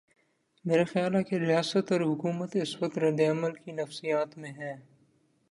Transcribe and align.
میرا 0.65 0.83
خیال 0.83 1.15
ہے 1.15 1.23
کہ 1.23 1.35
ریاست 1.35 1.91
اور 1.91 2.01
حکومت 2.01 2.55
اس 2.55 2.81
وقت 2.81 2.97
رد 2.97 3.21
عمل 3.29 3.53
کی 3.53 3.71
نفسیات 3.71 4.37
میں 4.37 4.51
ہیں۔ 4.51 4.75